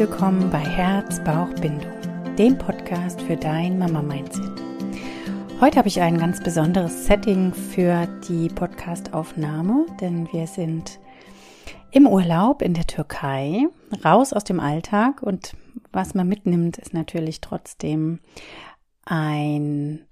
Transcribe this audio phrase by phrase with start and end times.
[0.00, 1.92] Willkommen bei Herz, Bauch, Bindung,
[2.38, 4.50] dem Podcast für dein Mama-Mindset.
[5.60, 10.98] Heute habe ich ein ganz besonderes Setting für die Podcast-Aufnahme, denn wir sind
[11.90, 13.66] im Urlaub in der Türkei,
[14.02, 15.54] raus aus dem Alltag und
[15.92, 18.20] was man mitnimmt, ist natürlich trotzdem
[19.04, 20.06] ein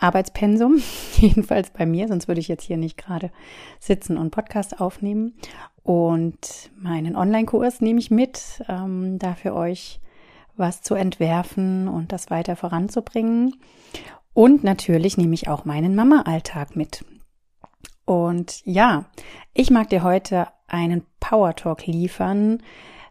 [0.00, 0.82] Arbeitspensum,
[1.18, 3.30] jedenfalls bei mir, sonst würde ich jetzt hier nicht gerade
[3.78, 5.34] sitzen und Podcast aufnehmen.
[5.88, 10.00] Und meinen Online-Kurs nehme ich mit, ähm, da für euch
[10.54, 13.56] was zu entwerfen und das weiter voranzubringen.
[14.34, 17.06] Und natürlich nehme ich auch meinen Mama-Alltag mit.
[18.04, 19.06] Und ja,
[19.54, 22.62] ich mag dir heute einen Power Talk liefern,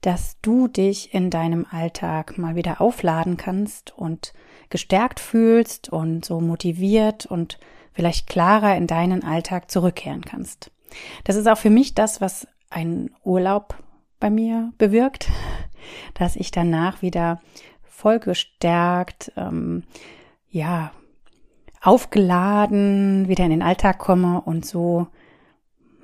[0.00, 4.32] dass du dich in deinem Alltag mal wieder aufladen kannst und
[4.68, 7.58] gestärkt fühlst und so motiviert und
[7.90, 10.70] vielleicht klarer in deinen Alltag zurückkehren kannst.
[11.24, 13.74] Das ist auch für mich das, was ein Urlaub
[14.18, 15.28] bei mir bewirkt,
[16.14, 17.40] dass ich danach wieder
[17.82, 19.84] voll gestärkt, ähm,
[20.48, 20.92] ja,
[21.82, 25.06] aufgeladen wieder in den Alltag komme und so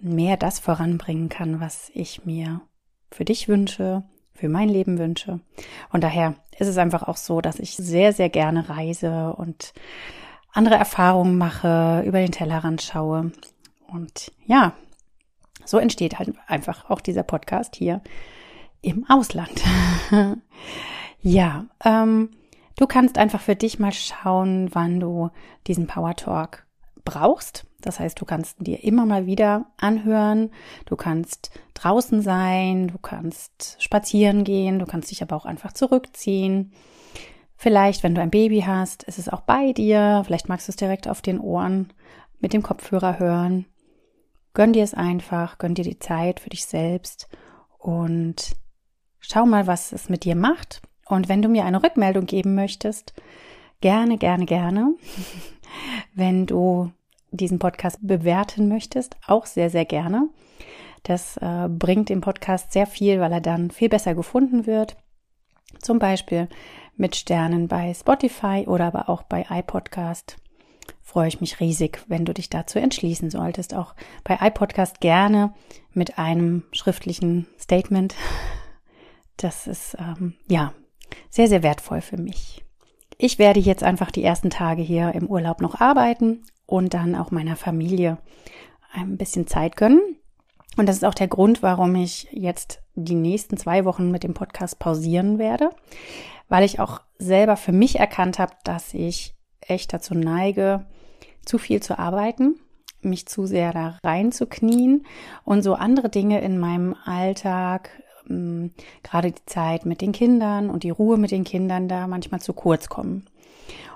[0.00, 2.60] mehr das voranbringen kann, was ich mir
[3.10, 4.02] für dich wünsche,
[4.34, 5.40] für mein Leben wünsche.
[5.90, 9.72] Und daher ist es einfach auch so, dass ich sehr, sehr gerne reise und
[10.52, 13.32] andere Erfahrungen mache, über den Tellerrand schaue.
[13.86, 14.72] Und ja,
[15.64, 18.00] so entsteht halt einfach auch dieser Podcast hier
[18.82, 19.62] im Ausland.
[21.20, 22.30] ja, ähm,
[22.76, 25.30] du kannst einfach für dich mal schauen, wann du
[25.66, 26.66] diesen Power Talk
[27.04, 27.66] brauchst.
[27.80, 30.50] Das heißt, du kannst dir immer mal wieder anhören,
[30.86, 36.72] du kannst draußen sein, du kannst spazieren gehen, du kannst dich aber auch einfach zurückziehen.
[37.56, 40.76] Vielleicht, wenn du ein Baby hast, ist es auch bei dir, vielleicht magst du es
[40.76, 41.92] direkt auf den Ohren
[42.40, 43.66] mit dem Kopfhörer hören.
[44.54, 47.28] Gönn dir es einfach, gönn dir die Zeit für dich selbst
[47.78, 48.52] und
[49.18, 50.82] schau mal, was es mit dir macht.
[51.06, 53.14] Und wenn du mir eine Rückmeldung geben möchtest,
[53.80, 54.94] gerne, gerne, gerne.
[56.14, 56.92] wenn du
[57.30, 60.28] diesen Podcast bewerten möchtest, auch sehr, sehr gerne.
[61.02, 64.96] Das äh, bringt dem Podcast sehr viel, weil er dann viel besser gefunden wird.
[65.80, 66.48] Zum Beispiel
[66.96, 70.36] mit Sternen bei Spotify oder aber auch bei iPodcast.
[71.02, 73.74] Freue ich mich riesig, wenn du dich dazu entschließen solltest.
[73.74, 73.94] Auch
[74.24, 75.52] bei iPodcast gerne
[75.92, 78.14] mit einem schriftlichen Statement.
[79.36, 80.72] Das ist ähm, ja
[81.28, 82.64] sehr, sehr wertvoll für mich.
[83.18, 87.30] Ich werde jetzt einfach die ersten Tage hier im Urlaub noch arbeiten und dann auch
[87.30, 88.18] meiner Familie
[88.92, 90.00] ein bisschen Zeit gönnen.
[90.76, 94.34] Und das ist auch der Grund, warum ich jetzt die nächsten zwei Wochen mit dem
[94.34, 95.70] Podcast pausieren werde,
[96.48, 99.34] weil ich auch selber für mich erkannt habe, dass ich
[99.68, 100.86] echt dazu neige,
[101.44, 102.56] zu viel zu arbeiten,
[103.00, 105.04] mich zu sehr da reinzuknien
[105.44, 107.90] und so andere Dinge in meinem Alltag,
[108.28, 112.40] ähm, gerade die Zeit mit den Kindern und die Ruhe mit den Kindern da manchmal
[112.40, 113.26] zu kurz kommen.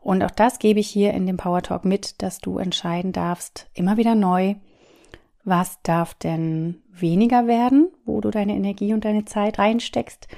[0.00, 3.68] Und auch das gebe ich hier in dem Power Talk mit, dass du entscheiden darfst,
[3.74, 4.54] immer wieder neu,
[5.44, 10.28] was darf denn weniger werden, wo du deine Energie und deine Zeit reinsteckst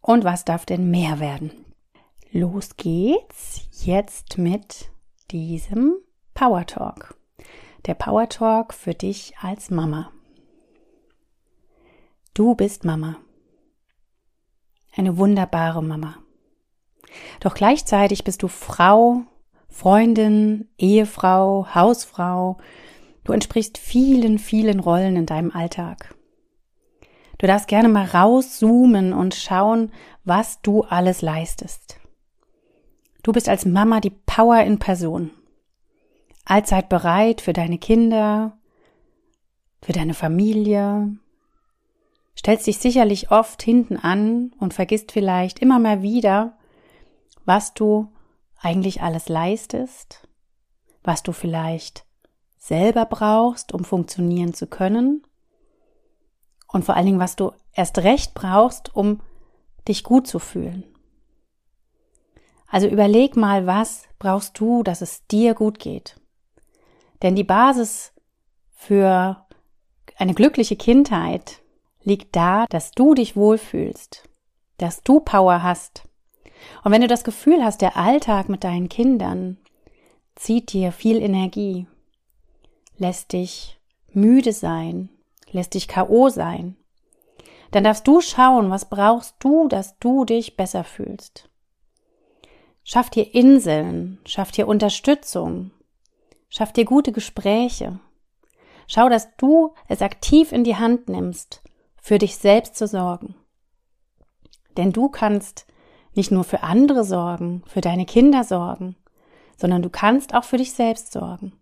[0.00, 1.50] und was darf denn mehr werden.
[2.38, 4.90] Los geht's jetzt mit
[5.30, 5.94] diesem
[6.34, 7.16] Power Talk.
[7.86, 10.12] Der Power Talk für dich als Mama.
[12.34, 13.16] Du bist Mama.
[14.94, 16.16] Eine wunderbare Mama.
[17.40, 19.22] Doch gleichzeitig bist du Frau,
[19.70, 22.58] Freundin, Ehefrau, Hausfrau.
[23.24, 26.14] Du entsprichst vielen, vielen Rollen in deinem Alltag.
[27.38, 29.90] Du darfst gerne mal rauszoomen und schauen,
[30.24, 31.98] was du alles leistest.
[33.26, 35.32] Du bist als Mama die Power in Person.
[36.44, 38.56] Allzeit bereit für deine Kinder,
[39.82, 41.10] für deine Familie,
[42.38, 46.56] stellst dich sicherlich oft hinten an und vergisst vielleicht immer mal wieder,
[47.44, 48.12] was du
[48.60, 50.28] eigentlich alles leistest,
[51.02, 52.06] was du vielleicht
[52.58, 55.26] selber brauchst, um funktionieren zu können
[56.68, 59.20] und vor allen Dingen, was du erst recht brauchst, um
[59.88, 60.84] dich gut zu fühlen.
[62.68, 66.16] Also überleg mal, was brauchst du, dass es dir gut geht.
[67.22, 68.12] Denn die Basis
[68.74, 69.46] für
[70.16, 71.60] eine glückliche Kindheit
[72.02, 74.28] liegt da, dass du dich wohlfühlst,
[74.78, 76.06] dass du Power hast,
[76.84, 79.58] und wenn du das Gefühl hast, der Alltag mit deinen Kindern
[80.34, 81.86] zieht dir viel Energie,
[82.98, 83.78] lässt dich
[84.12, 85.10] müde sein,
[85.50, 86.76] lässt dich KO sein,
[87.70, 91.48] dann darfst du schauen, was brauchst du, dass du dich besser fühlst.
[92.88, 95.72] Schaff dir Inseln, schaff dir Unterstützung,
[96.48, 97.98] schaff dir gute Gespräche.
[98.86, 101.64] Schau, dass du es aktiv in die Hand nimmst,
[102.00, 103.34] für dich selbst zu sorgen.
[104.76, 105.66] Denn du kannst
[106.14, 108.94] nicht nur für andere sorgen, für deine Kinder sorgen,
[109.56, 111.54] sondern du kannst auch für dich selbst sorgen.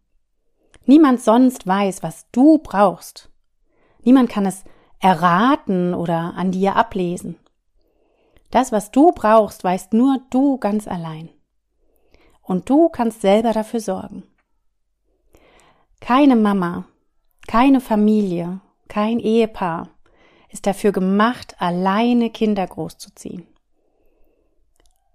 [0.84, 3.30] Niemand sonst weiß, was du brauchst.
[4.02, 4.62] Niemand kann es
[5.00, 7.38] erraten oder an dir ablesen.
[8.54, 11.28] Das, was du brauchst, weißt nur du ganz allein.
[12.40, 14.22] Und du kannst selber dafür sorgen.
[15.98, 16.84] Keine Mama,
[17.48, 19.88] keine Familie, kein Ehepaar
[20.50, 23.44] ist dafür gemacht, alleine Kinder großzuziehen.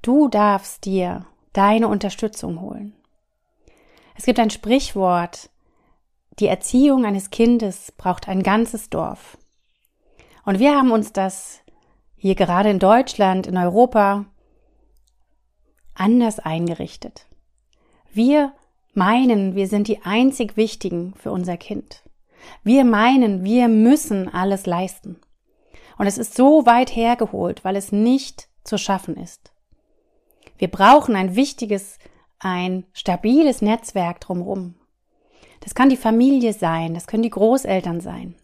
[0.02, 2.94] Du darfst dir deine Unterstützung holen.
[4.18, 5.50] Es gibt ein Sprichwort,
[6.40, 9.38] die Erziehung eines Kindes braucht ein ganzes Dorf.
[10.44, 11.62] Und wir haben uns das
[12.20, 14.26] hier gerade in Deutschland, in Europa
[15.96, 17.26] anders eingerichtet.
[18.12, 18.54] Wir
[18.94, 22.04] meinen, wir sind die einzig Wichtigen für unser Kind.
[22.64, 25.20] Wir meinen, wir müssen alles leisten.
[25.98, 29.52] Und es ist so weit hergeholt, weil es nicht zu schaffen ist.
[30.58, 32.00] Wir brauchen ein wichtiges,
[32.40, 34.76] ein stabiles Netzwerk drumherum.
[35.62, 38.36] Das kann die Familie sein, das können die Großeltern sein.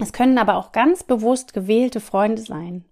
[0.00, 2.84] Es können aber auch ganz bewusst gewählte Freunde sein.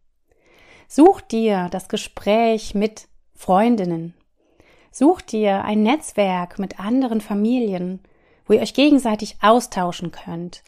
[0.89, 4.15] Such dir das Gespräch mit Freundinnen.
[4.91, 8.01] Such dir ein Netzwerk mit anderen Familien,
[8.47, 10.63] wo ihr euch gegenseitig austauschen könnt,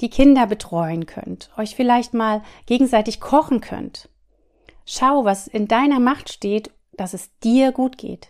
[0.00, 4.08] die Kinder betreuen könnt, euch vielleicht mal gegenseitig kochen könnt.
[4.84, 8.28] Schau, was in deiner Macht steht, dass es dir gut geht.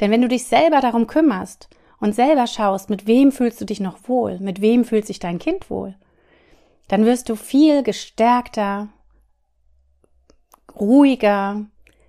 [0.00, 1.68] Denn wenn du dich selber darum kümmerst
[2.00, 5.38] und selber schaust, mit wem fühlst du dich noch wohl, mit wem fühlt sich dein
[5.38, 5.94] Kind wohl,
[6.88, 8.88] dann wirst du viel gestärkter,
[10.78, 11.66] ruhiger,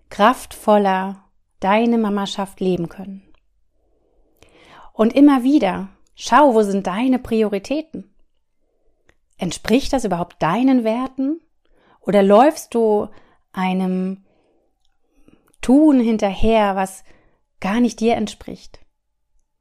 [0.09, 1.23] kraftvoller
[1.59, 3.21] deine Mamaschaft leben können.
[4.93, 8.13] Und immer wieder, schau, wo sind deine Prioritäten?
[9.37, 11.41] Entspricht das überhaupt deinen Werten?
[11.99, 13.09] Oder läufst du
[13.51, 14.23] einem
[15.61, 17.03] Tun hinterher, was
[17.59, 18.83] gar nicht dir entspricht?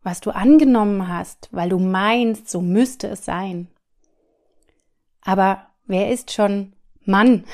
[0.03, 3.69] was du angenommen hast, weil du meinst, so müsste es sein.
[5.21, 6.73] Aber wer ist schon
[7.05, 7.45] Mann?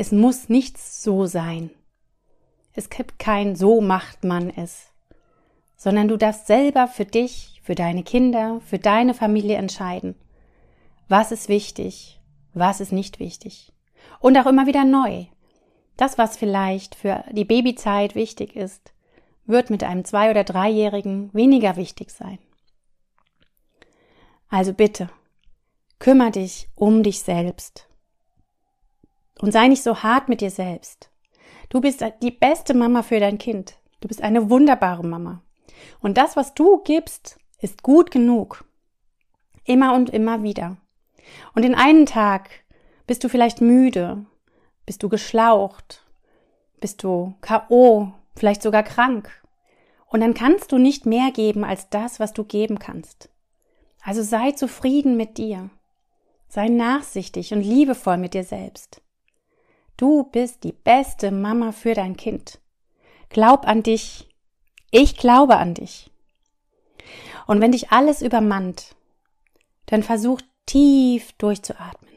[0.00, 1.68] Es muss nichts so sein.
[2.72, 4.94] Es gibt kein so macht man es,
[5.76, 10.14] sondern du darfst selber für dich, für deine Kinder, für deine Familie entscheiden.
[11.08, 12.18] Was ist wichtig,
[12.54, 13.74] was ist nicht wichtig.
[14.20, 15.26] Und auch immer wieder neu.
[15.98, 18.94] Das, was vielleicht für die Babyzeit wichtig ist,
[19.44, 22.38] wird mit einem Zwei- oder Dreijährigen weniger wichtig sein.
[24.48, 25.10] Also bitte,
[25.98, 27.89] kümmere dich um dich selbst.
[29.40, 31.10] Und sei nicht so hart mit dir selbst.
[31.68, 33.78] Du bist die beste Mama für dein Kind.
[34.00, 35.42] Du bist eine wunderbare Mama.
[36.00, 38.64] Und das, was du gibst, ist gut genug.
[39.64, 40.76] Immer und immer wieder.
[41.54, 42.50] Und in einen Tag
[43.06, 44.24] bist du vielleicht müde,
[44.84, 46.04] bist du geschlaucht,
[46.80, 49.30] bist du K.O., vielleicht sogar krank.
[50.06, 53.30] Und dann kannst du nicht mehr geben als das, was du geben kannst.
[54.02, 55.70] Also sei zufrieden mit dir.
[56.48, 59.02] Sei nachsichtig und liebevoll mit dir selbst.
[60.00, 62.58] Du bist die beste Mama für dein Kind.
[63.28, 64.28] Glaub an dich.
[64.90, 66.10] Ich glaube an dich.
[67.46, 68.96] Und wenn dich alles übermannt,
[69.86, 72.14] dann versuch tief durchzuatmen.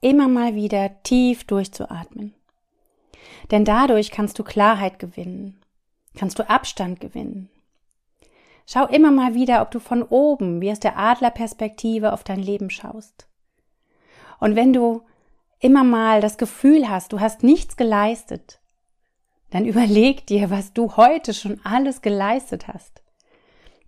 [0.00, 2.34] Immer mal wieder tief durchzuatmen.
[3.50, 5.62] Denn dadurch kannst du Klarheit gewinnen
[6.14, 7.48] kannst du Abstand gewinnen.
[8.66, 12.70] Schau immer mal wieder, ob du von oben, wie aus der Adlerperspektive, auf dein Leben
[12.70, 13.26] schaust.
[14.38, 15.02] Und wenn du
[15.62, 18.60] immer mal das Gefühl hast, du hast nichts geleistet,
[19.50, 23.02] dann überleg dir, was du heute schon alles geleistet hast.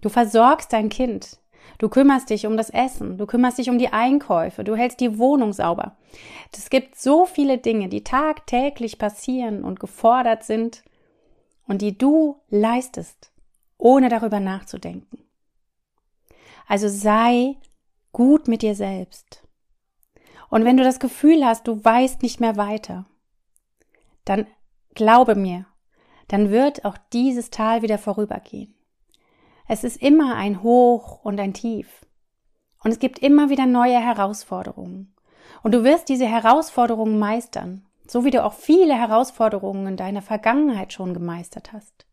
[0.01, 1.39] Du versorgst dein Kind,
[1.79, 5.19] du kümmerst dich um das Essen, du kümmerst dich um die Einkäufe, du hältst die
[5.19, 5.97] Wohnung sauber.
[6.53, 10.83] Es gibt so viele Dinge, die tagtäglich passieren und gefordert sind,
[11.67, 13.33] und die du leistest,
[13.79, 15.25] ohne darüber nachzudenken.
[16.67, 17.57] Also sei
[18.13, 19.44] gut mit dir selbst.
[20.55, 23.07] Und wenn du das Gefühl hast, du weißt nicht mehr weiter,
[24.25, 24.47] dann
[24.95, 25.67] glaube mir,
[26.29, 28.75] dann wird auch dieses Tal wieder vorübergehen.
[29.67, 32.07] Es ist immer ein Hoch und ein Tief.
[32.83, 35.15] Und es gibt immer wieder neue Herausforderungen.
[35.63, 40.93] Und du wirst diese Herausforderungen meistern so wie du auch viele Herausforderungen in deiner Vergangenheit
[40.93, 42.07] schon gemeistert hast.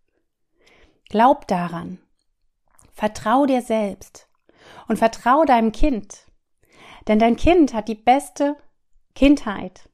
[1.10, 2.00] Glaub daran.
[2.93, 4.27] Vertrau dir selbst
[4.88, 6.27] und vertrau deinem Kind.
[7.08, 8.55] Denn dein Kind hat die beste
[9.15, 9.89] Kindheit,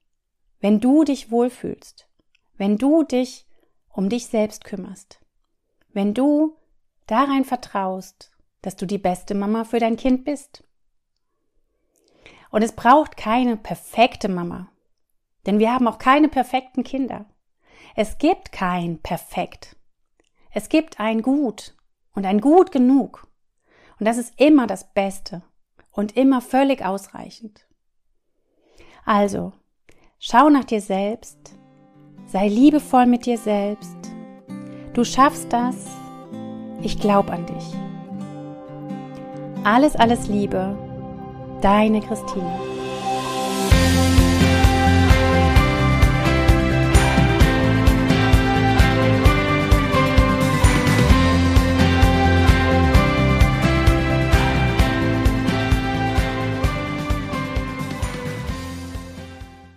[0.60, 2.08] wenn du dich wohlfühlst,
[2.58, 3.48] wenn du dich
[3.90, 5.20] um dich selbst kümmerst,
[5.94, 6.56] wenn du
[7.08, 10.64] darein vertraust, dass du die beste Mama für dein Kind bist.
[12.52, 14.70] Und es braucht keine perfekte Mama.
[15.46, 17.26] Denn wir haben auch keine perfekten Kinder.
[17.96, 19.76] Es gibt kein Perfekt.
[20.52, 21.76] Es gibt ein Gut
[22.14, 23.28] und ein Gut genug.
[24.00, 25.44] Und das ist immer das Beste
[25.98, 27.66] und immer völlig ausreichend.
[29.04, 29.52] Also,
[30.20, 31.40] schau nach dir selbst,
[32.28, 33.98] sei liebevoll mit dir selbst.
[34.94, 35.88] Du schaffst das.
[36.82, 37.74] Ich glaube an dich.
[39.64, 40.78] Alles, alles Liebe.
[41.62, 42.77] Deine Christine.